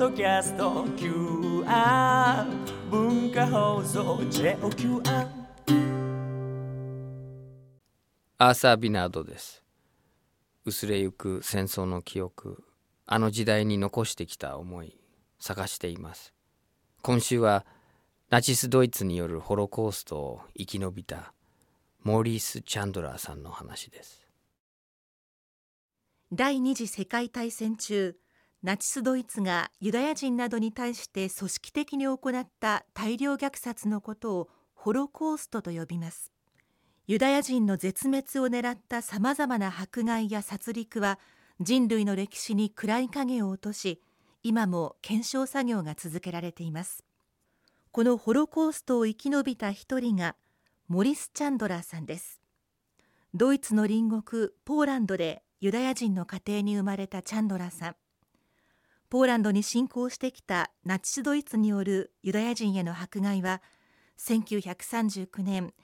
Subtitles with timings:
[0.00, 2.46] ドキャスト QR
[2.90, 5.28] 文化放送 JOQR
[8.38, 9.62] アーサー・ビナードです。
[10.64, 12.64] 薄れゆく戦争の記憶
[13.04, 14.98] あの時代に残してきた思い
[15.38, 16.32] 探しています。
[17.02, 17.66] 今週は
[18.30, 21.34] ナチスドイツによるホロコーストを生き延びた
[22.04, 24.26] モーリース・チャンドラーさんの話です。
[26.32, 28.16] 第二次世界大戦中
[28.62, 36.30] ナチスドイツがユダヤ人などに対して組織的に行った大量虐殺のことをホロコーストと呼びます。
[37.06, 41.18] ユダヤ人の絶滅を狙ったさまざまな迫害や殺戮は
[41.58, 44.02] 人類の歴史に暗い影を落とし
[44.42, 47.02] 今も検証作業が続けられています。
[47.92, 50.36] このホロコーストを生き延びた一人が
[50.86, 52.42] モリス・チャンドラーさんです。
[53.32, 57.96] ドイツの隣国ポーランドでユダヤ人の家庭に生まれたチャンドラーさん。
[59.10, 63.60] ポーランドに侵攻してきたナチスドイツによるユダヤ人への迫害は
[64.20, 65.74] 1939年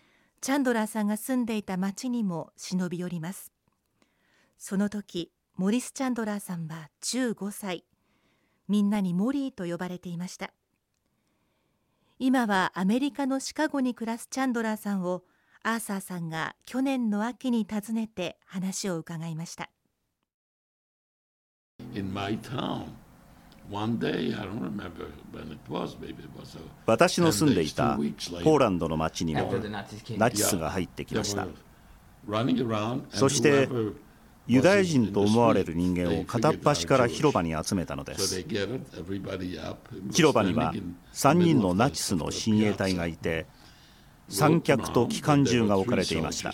[0.41, 3.51] チャンドラーさんが住んでいた町にも忍び寄ります。
[4.59, 7.85] その時モリス・チャンドラーさんは15歳。
[8.69, 10.53] みんなにモリーと呼ばれていました。
[12.21, 15.25] 今はアメリカのシカゴに暮らすチャンドラーさんを
[15.65, 19.69] アーサーさんが去年の秋に訪ねて話を伺いました。
[26.87, 29.53] 私の住んでいたポーランドの町にも
[30.17, 31.47] ナチスが入ってきました。
[33.11, 33.69] そして
[34.49, 38.45] ユダヤ人と思われる人間を片っ端から広場に集めたのです。
[40.13, 40.73] 広場には
[41.13, 43.47] 3人のナチスの親衛隊がいて
[44.29, 46.53] 三脚と機関銃が置かれていました。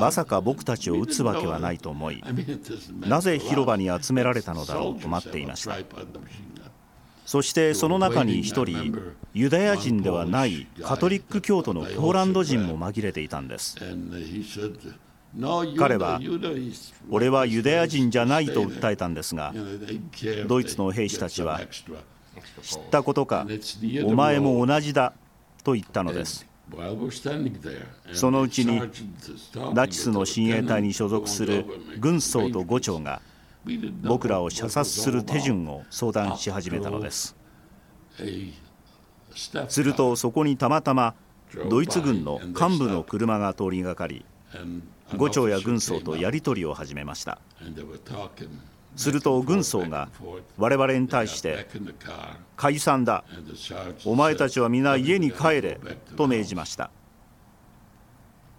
[0.00, 2.22] まさか僕たちを撃つわけはないと思い
[3.00, 5.76] なぜ広場に集められたのだろうと待っていました。
[7.24, 8.94] そしてその中に一人
[9.34, 13.76] ユダヤ人ではないカトリック教徒のポーランド人も紛れていたんです。
[15.76, 16.20] 彼は
[17.10, 19.52] 俺はユダヤ人じゃないと訴えたんですが
[20.46, 21.60] ドイツの兵士たちは
[22.62, 23.46] 知ったことか
[24.04, 25.12] お前も同じだ。
[25.66, 26.46] と言ったのです。
[28.12, 28.80] そのうちに
[29.74, 31.64] ナチスの親衛隊に所属する
[31.98, 33.20] 軍曹と伍長が
[34.04, 37.34] 僕らを射殺する手順を相談し始めたのです。
[39.68, 41.14] するとそこにたまたま
[41.68, 44.24] ドイツ軍の幹部の車が通りがかり
[45.12, 47.40] 伍長や軍曹とやり取りを始めました
[48.96, 50.08] すると軍曹が
[50.56, 51.66] 我々に対して
[52.56, 53.24] 解散だ。
[54.04, 55.78] お前たちは皆家に帰れ
[56.16, 56.90] と命じました。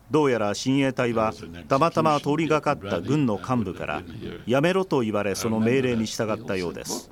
[0.10, 1.34] どうやら親衛隊は
[1.68, 4.04] たまたま通りがかった軍の幹部から
[4.46, 7.10] やめろと言われその命令に従ったようです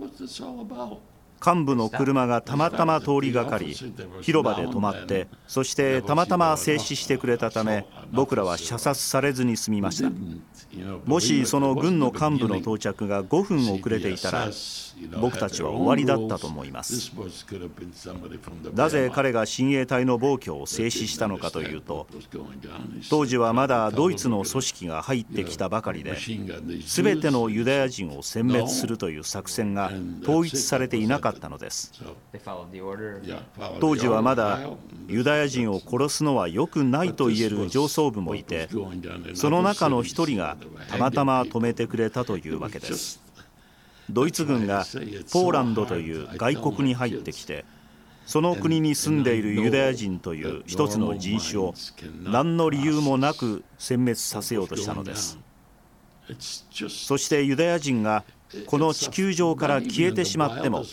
[1.46, 3.76] 幹部の車がたまたま通りがかり
[4.22, 10.12] 広場で止まってそしてたまたま静止してくれたため僕らは射殺されずに済みました。
[11.06, 14.50] もしその軍の幹部の到着が5分遅れていたら
[15.20, 17.12] 僕たちは終わりだったと思います。
[18.74, 22.08] なぜ彼が親衛隊の暴挙を制止したのかというと
[23.10, 26.18] 当時はまだドイツの組織が入ってきたばかりで
[26.86, 29.92] 全てのユダヤ人を殲滅するという作戦が
[30.24, 31.94] 統一されていなかったのです。
[33.80, 34.60] 当時はまだ
[35.08, 38.70] ユダヤ人を殺すのは良くないと言える上層部もいて
[39.34, 40.58] その中の一人が
[40.90, 43.22] たまたま止めてくれたというわけです。
[44.10, 44.86] ドイツ軍が
[45.32, 47.66] ポーランドという外国に入ってきて
[48.26, 51.74] その国に住んでいるユダヤ人という一つの人種を
[52.24, 55.40] 何の理由もなく殲滅させようとしたのです。
[56.90, 58.24] そしてユダヤ人が
[58.68, 60.84] この地球上から消えてしまっても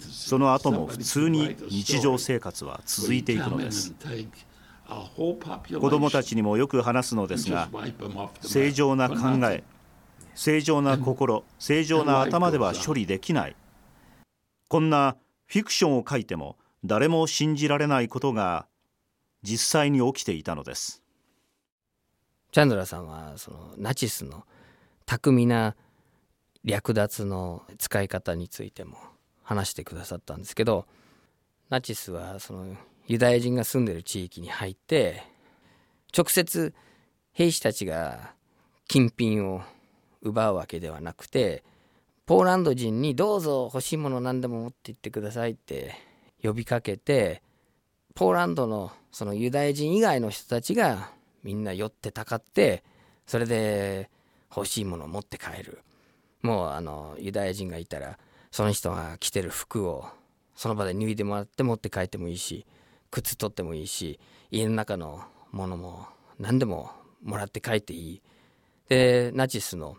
[0.00, 3.94] その後も普通に日常生活は続いていくのです。
[4.88, 7.68] 子どもたちにもよく話すのですが
[8.40, 9.16] 正常な考
[9.48, 9.62] え
[10.34, 13.56] 正常な心正常な頭では処理できない。
[14.68, 15.16] こんな
[15.46, 18.66] フィクションを書いても誰も信じられないことが
[19.42, 21.02] 実際に起きていたのです。
[22.52, 24.44] チャンドラさんはそのナチスの
[25.06, 25.76] 巧みな
[26.64, 28.98] 略奪の使い方についても
[29.42, 30.86] 話してくださったんですけど
[31.70, 32.76] ナチスはその
[33.06, 35.22] ユダヤ人が住んでる地域に入って
[36.16, 36.74] 直接
[37.32, 38.34] 兵士たちが
[38.88, 39.62] 金品を
[40.22, 41.64] 奪うわけではなくて
[42.26, 45.94] ポーランド人にどうぞ欲しいもの何でも持って行ってくださいって
[46.42, 47.42] 呼びかけて
[48.14, 51.10] ポーランドのそのユダヤ人以外の人たちが
[51.42, 52.84] みんな寄ってたかって
[53.26, 54.10] それで
[54.54, 55.82] 欲しいものを持って帰る。
[56.42, 58.18] もうあのユダヤ人がいたら
[58.50, 60.06] その人が着てる服を
[60.54, 62.66] その場で脱いでもらって持って帰ってもいいし
[63.10, 64.18] 靴取ってもいいし
[64.50, 65.22] 家の中の
[65.52, 66.06] ものも
[66.38, 66.90] 何でも
[67.22, 68.22] もらって帰っていい。
[68.88, 69.96] でナチスの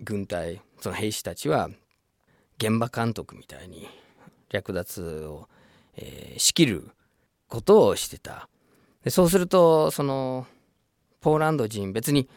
[0.00, 1.68] 軍隊その兵士たちは
[2.58, 3.86] 現場監督みたいに
[4.50, 5.48] 略奪を、
[5.96, 6.90] えー、仕切る
[7.48, 8.48] ことをしてた。
[9.04, 10.46] でそうするとその
[11.20, 12.28] ポーランド人別に、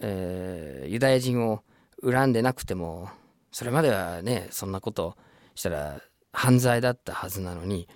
[0.00, 1.62] えー、ユダヤ人を
[2.02, 3.08] 恨んでなくても
[3.52, 5.16] それまではねそんなこと
[5.54, 6.00] したら
[6.32, 7.88] 犯罪だったはずなのに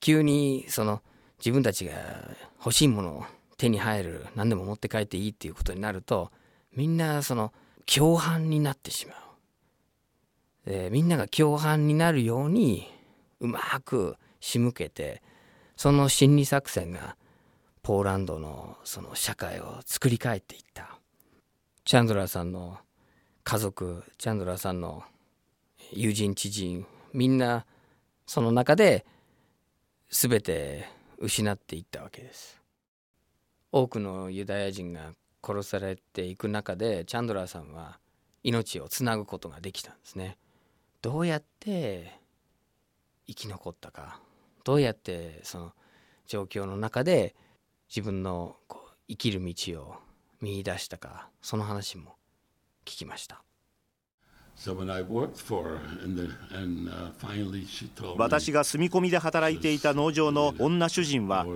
[0.00, 1.02] 急にその
[1.38, 1.92] 自分たちが
[2.58, 3.24] 欲しいものを
[3.56, 6.30] 手に入る何でも持って帰っていいっていうことになると
[6.74, 7.52] みんなその
[7.92, 10.70] 共犯になってしまう。
[10.70, 12.86] でみんなが共犯になるように
[13.40, 15.22] うまく仕向けて
[15.76, 17.16] その心理作戦が
[17.82, 20.98] ポーランドのその社会を作り変えていった
[21.84, 22.78] チャンドラーさんの
[23.44, 25.02] 家族チャンドラーさんの
[25.92, 27.66] 友人知人みんな
[28.26, 29.04] その中で
[30.10, 30.86] 全て
[31.18, 32.60] 失っていったわけです。
[33.72, 35.12] 多くのユダヤ人が
[35.44, 37.98] 殺されていく中でチャンドラーさんは
[38.42, 40.36] 命をつなぐことができたんですね。
[41.02, 42.18] どうやって
[43.26, 44.20] 生き残ったか
[44.64, 45.72] どうやってその
[46.26, 47.34] 状況の中で
[47.88, 49.94] 自分のこう生きる道を
[50.40, 52.19] 見出したかその話も
[52.84, 53.42] 聞きました。
[58.16, 61.46] 私が住み込みで働いていた農場の女主人は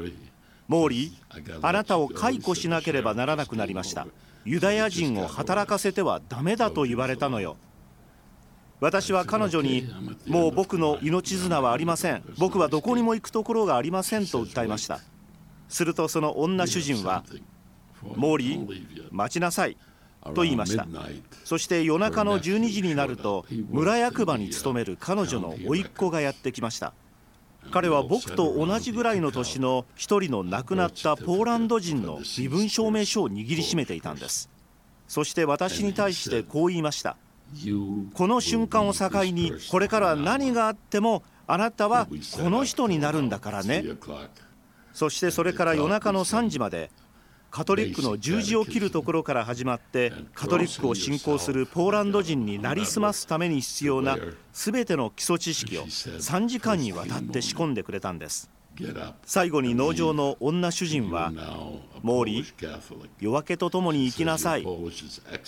[0.69, 4.07] モーリーあなたを解雇しなければならなくなりました。
[4.47, 7.57] ユダヤ人を働かせてはダメだと言われたのよ。
[8.81, 9.87] 私は彼女に
[10.27, 12.23] もう僕の命綱はありません。
[12.39, 15.01] 僕はどこにも行くところがありませんと訴えました。
[15.69, 17.25] するとその女主人は
[18.17, 19.77] モーリー待ちなさい
[20.33, 20.87] と言いました。
[21.45, 26.95] そして夜中の12時になると村役場に勤める彼女の甥っ子がやってきました。
[27.71, 34.51] 彼は僕と同じぐらいの年の一人の亡くなったポーランド人の身分証明書を握りしめていたんです。
[35.09, 37.17] そして私に対してこう言いました。
[38.15, 43.85] この瞬間を境にこれから何があってもあなたはこの人になるんだからね。
[44.93, 46.91] そしてそれから夜中の3時まで
[47.55, 54.19] カトリックの十字を切るところから始まってカトリックを信仰するポーランド人になりすますために必要な
[54.53, 58.51] 全ての基礎知識を3時間にわたって仕込んでくれたんです。
[59.25, 61.31] 最後に農場の女主人は
[62.03, 64.67] モーリー夜明けとともに行きなさい。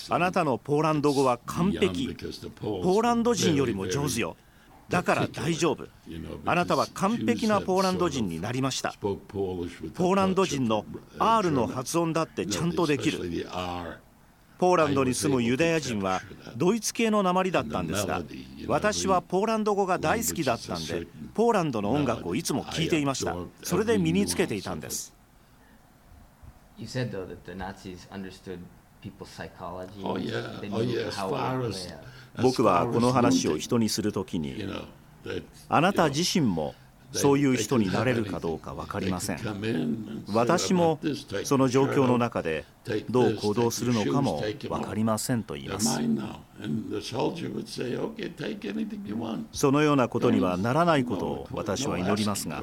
[0.09, 2.15] あなたのポーランド語は完璧。
[2.61, 4.37] ポーランド人よりも上手よ
[4.89, 5.89] だから大丈夫。
[6.45, 8.95] あなたは完璧なポーランド人になりました。
[9.01, 10.85] ポーランド人の
[11.19, 13.19] R の発音だってちゃんとできる。
[14.59, 16.23] ポーランドに住むユダヤ人は
[16.57, 18.23] ドイツ系の鉛だったんですが
[18.69, 23.37] 私はポーランド語が大好きだったんでポーランドの音楽をいつも聴いていました。
[23.63, 25.15] それで身につけていたんです。
[29.03, 30.03] People's psychology.
[30.03, 31.09] Oh yeah, oh yeah.
[31.09, 31.95] As far as
[32.43, 34.63] 僕はこの話を人にするときに
[35.69, 36.75] あなた自身も
[37.13, 39.39] そういう人になれるかどうか分かりません。
[40.35, 40.99] 私も
[41.45, 42.65] その状況の中で
[43.09, 45.99] どう行動するのかも分かりませんと言います。
[49.53, 52.63] そのようなことにはならないことを私は祈りますが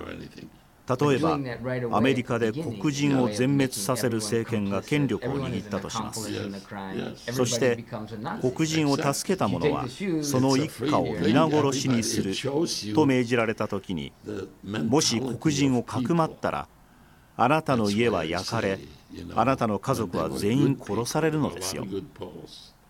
[0.85, 1.39] 例えば
[1.95, 6.29] アメリカで黒人を全滅させる政権が権力を握ったとします。
[7.31, 7.85] そして
[8.41, 9.85] 黒人を助けた者は
[10.21, 12.33] その一家を皆殺しにする
[12.93, 14.11] と命じられた時に
[14.63, 16.67] もし黒人をかくまったら
[17.37, 18.79] あなたの家は焼かれ
[19.35, 21.85] あなたの家族は全員殺されるのですよ。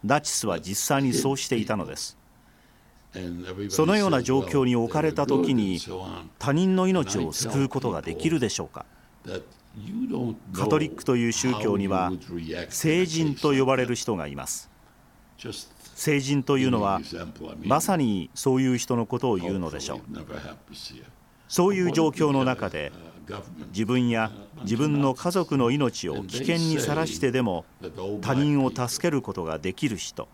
[0.03, 2.17] ナチスは実際にそうしていたのです
[3.69, 5.79] そのような状況に置かれた時に
[6.39, 8.85] 他人の命を救うことができるでしょうか？
[10.53, 12.11] カトリックという宗教には
[12.69, 14.69] 聖人と呼ばれる人がいます。
[15.95, 17.01] 聖人というのは
[17.63, 19.99] まさにそういう人のことを言うのでしょう。
[21.47, 22.91] そういう状況の中で
[23.69, 24.31] 自分や
[24.63, 27.65] 自分の家族の命を危険にさらしてでも
[28.21, 30.27] 他人を助けることができる人。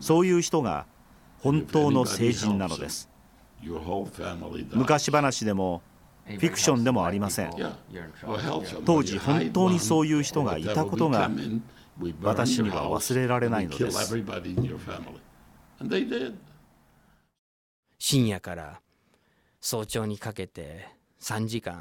[0.00, 0.86] そういう人が
[1.46, 3.08] 本当の聖人なのです。
[4.72, 5.80] 昔話でも
[6.24, 7.52] フィクションでもありません。
[8.84, 11.30] 当時本当にそういう人がいたことが
[12.20, 14.16] 私には忘れられないのです。
[17.98, 18.80] 深夜から
[19.60, 20.88] 早朝にかけて
[21.20, 21.80] 3時間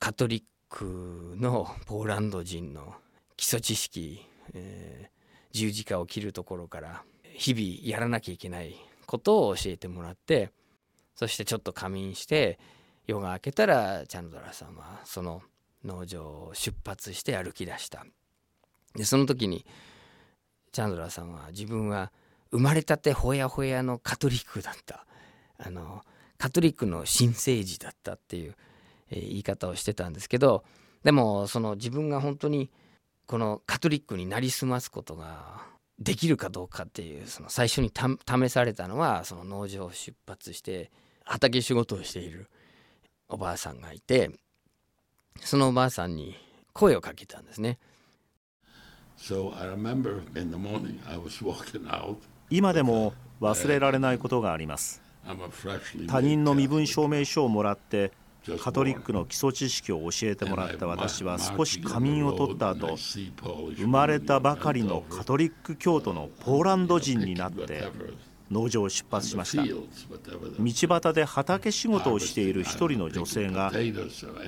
[0.00, 2.94] カトリックのポーランド人の
[3.36, 5.08] 基礎知識、えー、
[5.52, 8.74] 十字架を切るところから日々やらなきゃいけない
[9.06, 10.50] ことを教えてもらって
[11.14, 12.58] そしてちょっと仮眠して
[13.06, 15.42] 夜が明けたらチャンドラさんはその
[15.84, 18.04] 農場を出発して歩き出した。
[18.94, 19.64] でその時に
[20.72, 22.12] チャンドラさんは自分は
[22.50, 25.06] 生まれたてほやほやのカトリックだった。
[25.58, 26.02] あの
[26.38, 28.56] カトリックの新生児だったっていう、
[29.10, 30.64] えー、言い方をしてたんですけど
[31.04, 32.70] でもその自分が本当に
[33.26, 35.60] このカトリックになりすますことが
[36.00, 40.90] できるかどうかっていうその最初に試されたのはその農場を出発して
[41.24, 42.48] 畑仕事をしている
[43.28, 44.30] おばあさんがいて
[45.40, 46.34] そのおばあさんに
[46.72, 47.78] 声をかけたんですね。
[52.48, 55.02] 今でも忘れられないことがあります。
[56.08, 58.12] 他人の身分証明書をもらって
[58.58, 67.90] カトリックの基礎知識を教えてもらった私は少し仮眠を取った後生まれたばかりのカトリック教徒のポーランド人になって
[68.50, 69.62] 農場を出発しました。
[69.62, 73.72] 道端で畑仕事をしている一人の女性が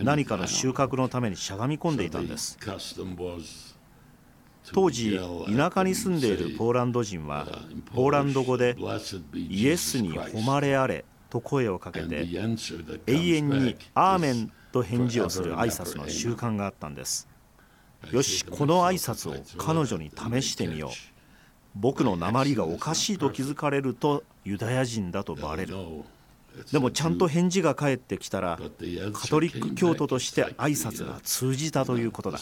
[0.03, 2.59] 何かの収穫のためにしゃがみ込んでいたんです。
[4.73, 5.19] 当時
[5.57, 7.47] 田舎に住んでいるポーランド人は
[7.95, 8.77] ポーランド語で
[9.35, 12.29] イエスに誉れあれと声をかけて
[13.07, 17.27] 永遠に「アーメン」と返事をする挨拶の習慣があったんです。
[18.11, 20.91] よしこの挨拶を彼女に試してみよう。
[21.75, 25.75] 僕の鉛がおかしいと気づかれるとユダヤ人だとバレる
[26.71, 28.59] でもちゃんと返事が返ってきたら
[29.13, 32.39] カトリック教徒として挨拶が通じたということだ。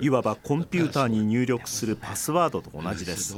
[0.00, 3.36] いわばコンピューターに入力するパスワードと同じです。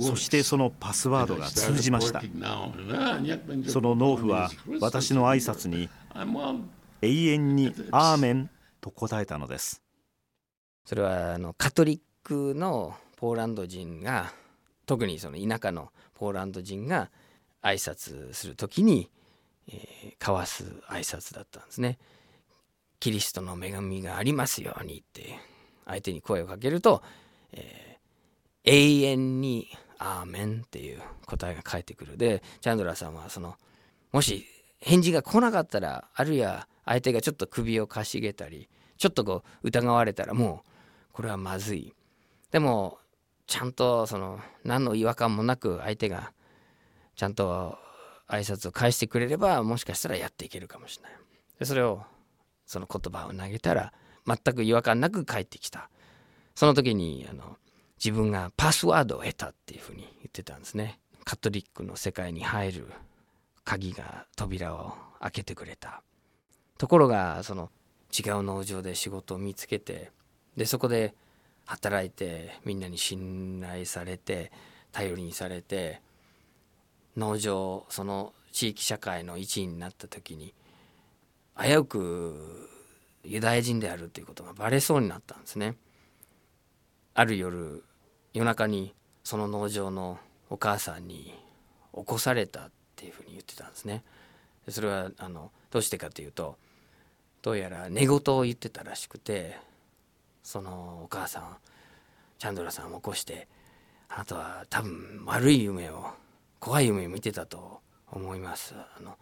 [0.00, 2.22] そしてそのパスワードが通じました。
[3.68, 5.88] その農夫は私の挨拶に
[7.02, 9.82] 永遠に「アーメン」と答えたのです。
[10.84, 14.32] それはあのカトリックのポーランド人が
[14.86, 17.10] 特にその田舎のポーランド人が
[17.66, 19.10] 挨拶する時に、
[19.68, 21.98] えー、交わす挨拶だったんですね。
[23.00, 25.38] キリストの恵みがありますようにって
[25.84, 27.02] 相手に声をかけると、
[27.52, 29.68] えー、永遠に
[29.98, 33.56] 「アーメン」っていう答えが返ってくるでチャンドラーさんはその
[34.12, 34.46] もし
[34.80, 41.92] 返事が来なかったらあるいは相手がちょっと首をかしげたりちょっとこう疑われたらもうこれはまずい
[42.50, 42.98] でも
[43.46, 46.32] ちゃんとその何の違和感もなく相手が
[47.16, 47.78] ちゃんと
[48.28, 51.12] 挨拶を返してくれればもしかしたらやっていけるかもしれない。
[51.58, 52.02] でそれを
[52.66, 53.92] その言葉を投げたら
[54.26, 55.90] 全く違和感なく返ってきた。
[56.54, 57.56] その時にあの
[58.02, 61.00] 自分がパスワードを得たっていうふうに言ってたんですね。
[61.24, 62.88] カトリックの世界に入る
[63.64, 66.02] 鍵が扉を開けてくれた。
[66.78, 67.70] ところがその
[68.16, 70.10] 違う農場で仕事を見つけて
[70.56, 71.14] でそこで
[71.64, 74.52] 働いてみんなに信頼されて
[74.92, 76.00] 頼りにされて
[77.16, 80.54] 農場その地域社会の一員になった時に
[81.58, 82.68] 危うく
[83.24, 85.76] ユダヤ人であるということがバレそうになったんですね。
[87.14, 87.82] ある夜
[88.32, 88.94] 夜中に
[89.24, 90.18] その農場の
[90.50, 91.34] お母さんに
[91.94, 94.04] 起こされたっていうふうに言ってたんですね。
[94.68, 96.56] それはあのどうしてかというと
[97.42, 99.56] どうやら寝言を言ってたらしくて
[100.42, 101.56] そのお母さん
[102.38, 103.48] チャンドラさんを起こして
[104.08, 106.10] あなたは多分悪い夢を
[106.60, 108.74] 怖い夢見てたと思います。
[108.74, 109.16] あの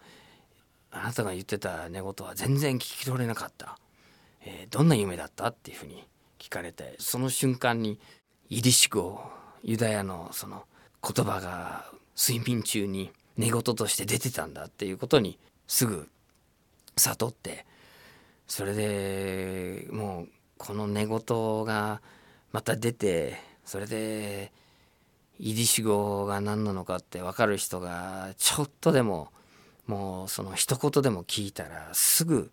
[0.91, 3.79] あなたが言ってた寝言は全然聞き取れなかった、
[4.45, 6.07] えー、どんな夢だったっていうふうに
[6.38, 7.99] 聞かれてその瞬間に
[8.49, 9.21] イディシ語
[9.64, 10.64] ユダヤのその
[11.03, 11.87] 言葉が
[12.17, 16.09] 睡眠中に寝言として出てたんだっていうことにすぐ
[16.97, 17.67] 悟って
[18.47, 21.21] それでもうこの寝言
[21.64, 22.00] が
[22.53, 24.53] また出てそれで
[25.38, 29.29] イディシ語が何なのかって分かる人がちょっとでも
[29.87, 32.50] もうその一言でも聞いたらすぐ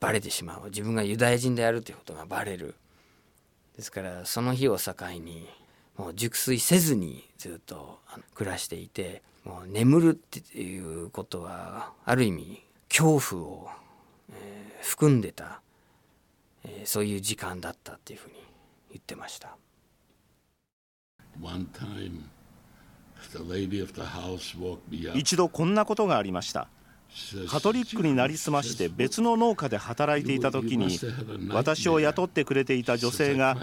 [0.00, 2.74] バレてしまう自分がユダヤ人であるということがバレる
[3.76, 5.48] ですからその日を境に
[5.96, 7.98] もう熟睡せずにずっと
[8.34, 13.68] 暮らしていてもう眠るっていうことはある意味恐怖を、
[14.32, 15.60] えー、含んでた、
[16.64, 18.34] えー、そういう時間だったっていうふうに
[18.90, 19.56] 言ってました。
[25.14, 26.68] 一度こんなことがありました。
[27.48, 30.98] カトリックになりすまして別の農家で働いていた時に
[31.48, 33.56] 私を雇ってくれていた女性が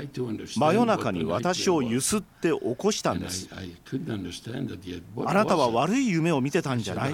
[0.57, 3.47] 真夜中に私をゆすって起こしたんです。
[5.25, 7.07] あなたは悪い夢を見てたんじゃな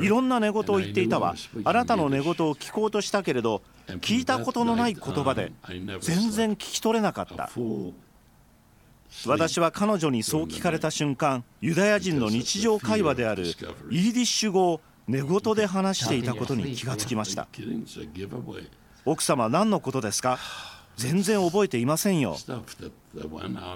[0.00, 0.04] い？
[0.04, 1.34] いろんな寝言を言っていたわ。
[1.64, 3.62] あなたの寝言を聞こうとしたけれど
[4.02, 5.50] 聞いたことのない言葉で
[6.00, 7.50] 全然聞き取れなかった
[9.26, 17.46] 私は彼女にそう聞かれた瞬間ユダヤ人の日常会話であるイーディッシュ語を寝言で話していたことに気がつきました。
[19.04, 20.38] 奥様何のことですか？
[20.96, 22.36] 全然覚えていませんよ。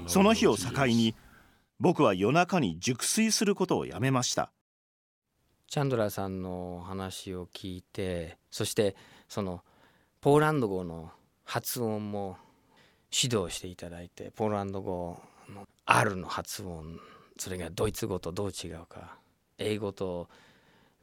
[0.06, 1.14] その日を境に
[1.80, 4.50] 僕は夜中に熟睡することをやめました。
[5.68, 8.96] チャンドラーさんの話を聞いてそして
[9.28, 9.62] その
[10.20, 11.10] ポーランド語の
[11.44, 12.38] 発音も
[13.12, 16.98] 指導していただいてポーランド語の R の発音
[17.38, 19.16] それがドイツ語とどう違うか
[19.58, 20.28] 英語と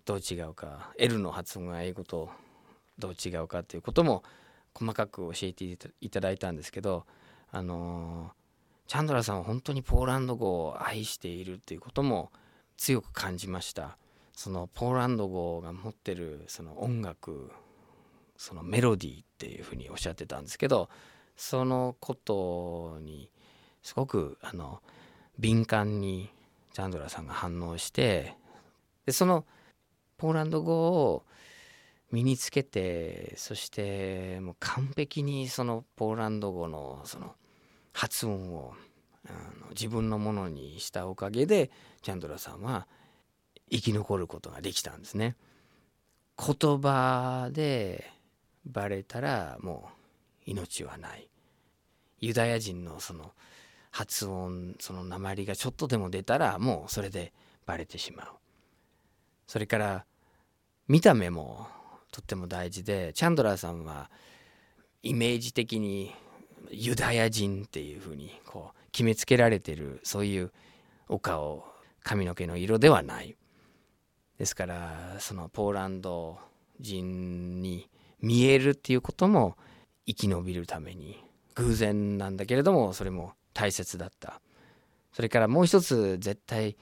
[0.05, 2.29] どう違うか L の発音が英語と
[2.99, 4.23] どう違うかということも
[4.73, 5.65] 細かく教えて
[6.01, 7.05] いただいたんですけど
[7.51, 8.31] あの
[8.87, 12.31] チャンドラさんは本当にポーランド語を愛しているということも
[12.77, 13.97] 強く感じました。
[14.35, 17.51] そのポーランド語が持ってるその音楽
[18.37, 20.89] そのメロディーっていうふうにおっしゃってたんですけど
[21.35, 23.29] そのことに
[23.83, 24.81] すごくあの
[25.37, 26.29] 敏感に
[26.73, 28.35] チャンドラさんが反応して
[29.05, 29.45] でその
[30.17, 31.23] ポーランド語を
[32.11, 37.35] 身につけてそしてもう完璧にそのポーランド語のその
[37.93, 38.73] 発音を
[39.27, 42.87] あの自分のものにしたおかげでチャンドラさんは
[43.71, 45.35] 生き残ることができたんですね。
[46.37, 48.11] 言葉で
[48.65, 49.94] バレたらもう
[50.45, 51.29] 命はない。
[52.19, 53.33] ユダヤ人のその
[53.91, 57.33] 発音その鉛がちょっとでも出たらもうそれで
[57.65, 58.27] バレてしまう。
[59.47, 60.05] それから
[60.87, 61.67] 見た目も
[62.11, 64.09] とっても大事でチャンドラーさんは
[65.03, 66.13] イメージ的に
[66.71, 70.51] ユダヤ人っていうふうにこう決めつけられてるそういう
[71.07, 71.65] お顔
[72.03, 73.35] 髪の毛の色ではない
[74.37, 76.37] ですからそのポーランド
[76.79, 77.89] 人に
[78.21, 79.57] 見えるっていうことも
[80.05, 81.23] 生き延びるために
[81.55, 84.41] 偶然なんだけれどもそれも大切だった。
[85.13, 86.75] それからもう一つ絶対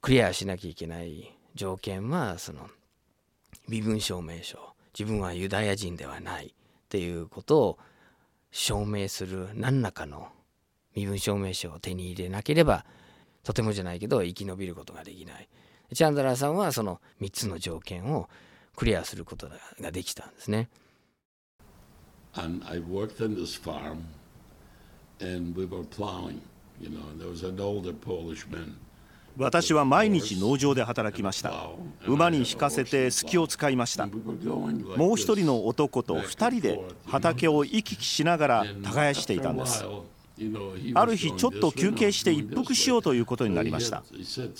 [0.00, 2.68] クリアしなきゃいけない条件はその
[3.68, 4.58] 身分証明書。
[4.98, 6.48] 自分はユダヤ人ではない。
[6.48, 7.78] っていうことを
[8.52, 10.28] 証明する何らかの
[10.94, 12.84] 身分証明書を手に入れなければ
[13.42, 15.48] とてもじゃないけど生き延びることができない。
[15.92, 18.28] チャンドラーさんはその3つの条件を
[18.76, 19.48] クリアすること
[19.80, 20.68] ができたんですね。
[22.36, 24.04] And I worked in this farm
[25.20, 26.40] and we were plowing,
[26.80, 28.76] you know, there was an older Polish man.
[29.36, 31.68] 私は毎日農場で働きました。
[32.06, 34.06] 馬に引かせて隙を使いました。
[34.06, 39.84] もう一人の男と二人で畑を行き来しながら耕していたんです。
[40.94, 44.04] ある日ちょっと休憩して一服しようということになりました。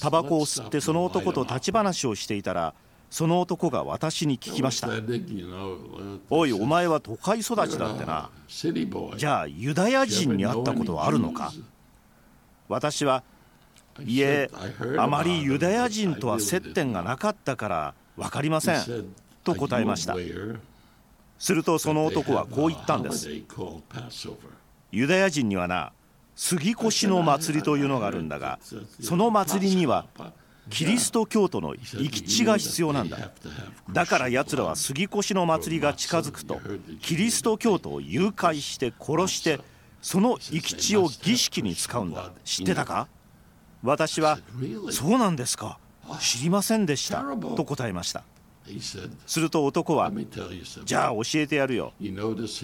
[0.01, 2.75] タバコを吸ってその男と立ち話をしていたら
[3.15, 4.89] その男が私に聞きました
[6.31, 8.29] 「おいお前は都会育ちだってな。
[9.17, 11.53] じゃあユダヤ人に会ったことはあるのか?」
[12.67, 13.23] 私は
[14.05, 14.51] いえ
[14.99, 20.17] あまりユダヤ人とは接点がなかったから分かりませんと答えました。
[21.39, 23.29] するとその男はこう言ったんです。
[24.91, 25.93] ユダヤ人にはな
[26.35, 28.59] 杉越の祭りというのがあるんだが
[29.01, 30.07] その祭りには
[30.71, 33.31] キリスト教徒の生き地が必要なんだ。
[33.93, 36.61] だから奴らは杉越の祭りが近づくと
[37.01, 39.61] キリスト教徒を誘拐して殺して
[40.01, 42.33] その生き地を儀式に使うんだ。
[42.45, 43.09] 知ってたか？
[43.83, 44.39] 私は
[44.91, 45.79] 「そうなんですか。
[46.21, 47.23] 知りませんでした」
[47.57, 48.25] と答えました。
[49.27, 50.11] すると男は
[50.87, 51.93] 「じゃあ教えてやるよ。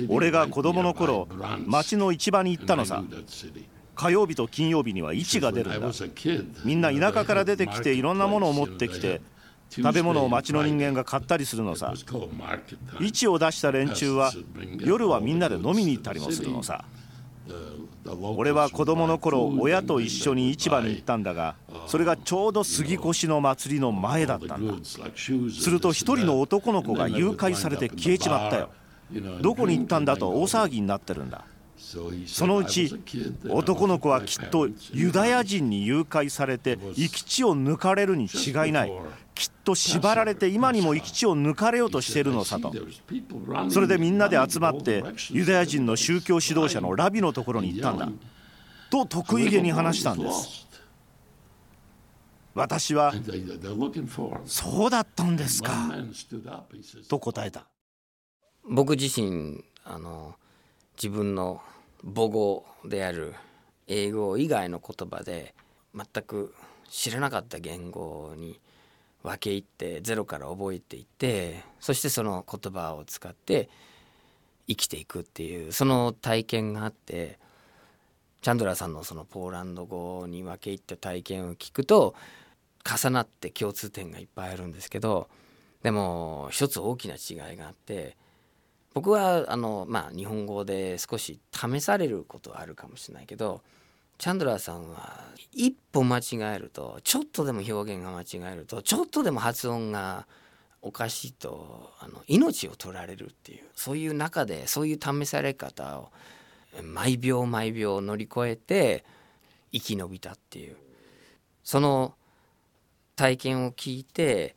[0.09, 1.29] 俺が子供の頃
[1.67, 3.05] 町の市場に行ったのさ。
[4.01, 5.93] 火曜日と金曜日には市が出るんだ。
[6.65, 9.21] みんな田舎から出てきていろんなものを持ってきて
[9.69, 11.93] 食べ物を町の人間が買ったりするのさ。
[12.99, 14.33] 市を出した連中は
[14.79, 16.83] 夜はみんなで飲みに行ったりもするのさ。
[18.37, 24.75] 俺は子供の頃親と一緒に市場に行ったんだがそれがちょうど杉越の祭りの前だったんだ。
[24.83, 28.71] すると一人の男の子が誘拐されて消えちまったよ。
[29.43, 31.45] どこに行ったんだと大騒ぎになってるんだ
[32.27, 32.93] そのうち
[33.49, 38.93] 男の子はきっとユダヤ人に誘拐されて生き地を抜かれるに違いない。
[39.35, 42.73] きっと縛られて今にも生き地を抜かれようとしているのさと。
[43.71, 48.09] それでみんなで集まってユダヤ人の宗教指導者のラビのところに行ったんだ。
[48.91, 50.69] と得意げに話したんです。
[52.55, 53.15] 私は
[54.45, 55.95] 「そうだったんですか」
[57.09, 57.67] と答えた。
[58.69, 60.35] 僕自身あの
[61.03, 61.63] 自分の
[62.05, 63.33] 母語である
[63.87, 65.55] 英語以外の言葉で
[65.95, 66.55] 全く
[66.91, 68.61] 知らなかった言語に
[69.23, 73.71] 分け入ってゼロから覚えていってそしてその言葉を使って
[74.69, 77.39] 生きていくっていうその体験があって
[78.43, 82.15] チャンドラーさんのそのポーランド語に分け入った体験を聞くと
[82.85, 85.31] 重なって共通点がいっぱいあるんですけど
[85.83, 88.19] でも一つ大きな違いがあって
[88.93, 93.63] 僕はあの、まあ、日本語で少し試されることはあるかもしれないけど
[94.19, 100.27] チャンドラーさんは一歩間違えるとちょっとでも表現が間違えるとちょっとでも発音が
[100.83, 106.11] おかしいとあの命を取られるっていうそういう中でそういう試され方を
[106.83, 109.05] 毎秒毎秒乗り越えて
[109.73, 110.77] 生き延びたっていう。
[111.63, 112.15] その
[113.17, 114.57] 体験を聞いて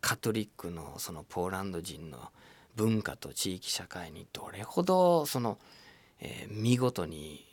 [0.00, 2.30] カトリックのそのポーランド人の
[2.78, 5.58] 文化と地域社会にどれほどその、
[6.20, 7.44] えー、見事に、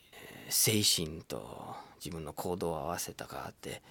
[0.50, 3.82] 精神と自分の行動を合わせたかって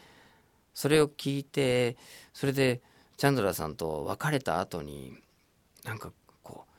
[0.73, 1.97] それを聞いて
[2.33, 2.81] それで
[3.17, 5.17] チャンドラさんと別れた後に
[5.85, 6.13] なんか
[6.45, 6.71] こう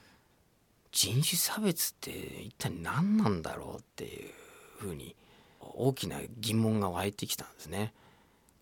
[0.94, 4.32] 人種差別って一体何なんだろうっていう
[4.80, 5.13] ふうに
[5.60, 7.94] 大きな疑問が湧いてきたんですね。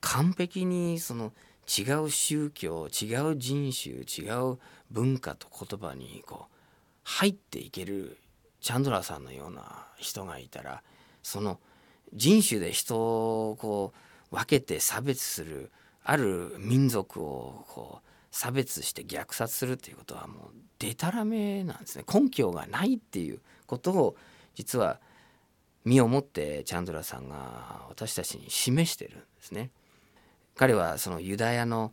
[0.02, 1.32] 完璧にその
[1.68, 4.60] 違う宗教違う人種違う
[4.92, 6.56] 文化と言葉にこう
[7.04, 8.18] 入っていける
[8.62, 10.84] チャンドラーさんのような人がいたら
[11.22, 11.60] その
[12.14, 13.94] 人種で人をこ
[14.32, 15.72] う分けて差別する
[16.04, 24.16] ある民族をこう差別して虐殺するっていうことはもうでたらめなんですね根拠がないっていうことを
[24.56, 25.00] 実は
[25.86, 29.70] 身をもってチャンドラさんが私たちに示してるんですね。
[30.56, 31.92] 彼はそのユダヤの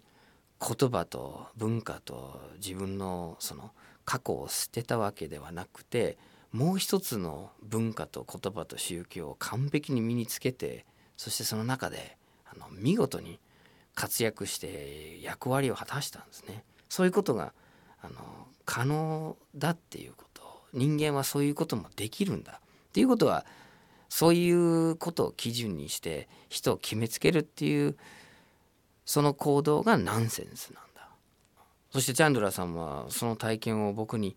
[0.61, 3.71] 言葉と文化と自分のその
[4.05, 6.19] 過去を捨てたわけではなくて
[6.53, 10.85] もう一つの文化と言葉と宗教を完璧に身につけて
[11.17, 13.39] そしてその中であの見事に
[13.95, 16.65] 活躍して役割を果たしたんですね。
[16.89, 17.53] そういうことが
[18.03, 18.15] あの
[18.65, 23.45] 可能だっていうこと人間はそういうこともできるんだっていうことは
[24.09, 27.97] そういうことを基準にして人を決めつけるっていう
[29.05, 31.09] その行動がナンセンスなんだ。
[31.91, 34.37] そしてチャンドラさんはその体験を僕に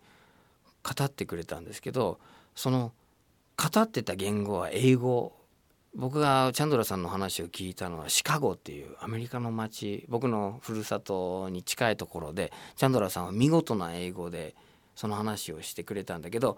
[0.84, 2.20] 語ってくれたんですけど
[2.56, 2.92] その
[3.58, 5.34] 語ってた言語は英語。
[5.96, 10.06] 僕がチャンドラさんの話を聞いたのはシカゴっていうアメリカの街。
[10.10, 14.56] 僕のふるさとに近いところでチャンドラさんは見事な英語で
[14.96, 16.58] その話をしてくれたんだけど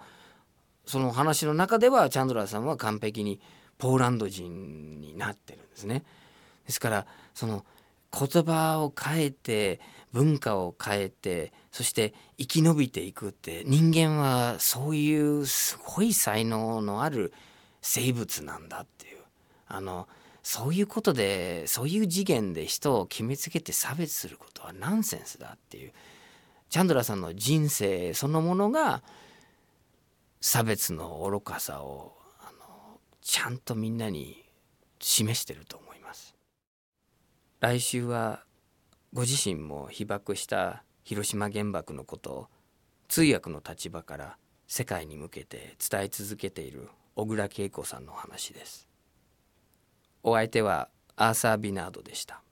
[0.85, 3.41] その話の中ではチャンドラさんは完璧に
[3.77, 6.03] ポーランド人になってるんですね。
[6.65, 7.65] ですからその
[8.17, 9.81] 言葉を変えて
[10.13, 17.33] 文化を変えてそして生き延びていくって人間はそういうすごい才能のある
[17.81, 19.17] 生物なんだっていう
[19.67, 20.07] あの
[20.41, 25.91] そういうことでそういう次元で人を決めつけて差別することはナンセンスだっていう
[26.69, 29.03] チャンドラさんの人生そのものが
[30.39, 34.45] 差別の愚かさをあのちゃんとみんなに
[34.99, 35.94] 示してると思います。
[37.65, 38.43] 来週は
[39.11, 42.47] ご自身も被爆した広島原爆のことを
[43.07, 48.87] 通訳の立場から世界に向けて伝え続けている小倉恵子さんの話です。
[50.21, 52.43] お相手はアーサー・ビナードでした。